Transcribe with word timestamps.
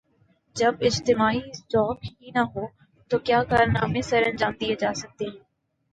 جب 0.55 0.75
اجتماعی 0.81 1.39
ذوق 1.71 1.99
ہی 2.03 2.31
نہ 2.35 2.43
ہو 2.55 2.65
تو 3.11 3.19
کیا 3.19 3.43
کارنامے 3.43 4.01
سرانجام 4.01 4.53
دئیے 4.61 4.75
جا 4.75 4.93
سکتے 4.93 5.25
ہیں۔ 5.25 5.39